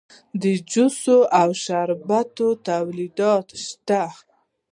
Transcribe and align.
د 0.41 0.43
جوس 0.71 1.03
او 1.41 1.49
شربت 1.63 2.27
تولیدات 2.67 3.47
شته 3.65 4.01